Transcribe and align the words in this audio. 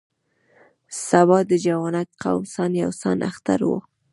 سبا 1.07 1.37
د 1.49 1.51
جوانګ 1.65 2.09
قوم 2.23 2.43
سان 2.53 2.71
یو 2.83 2.91
سان 3.01 3.17
اختر 3.29 3.59
و. 3.67 3.71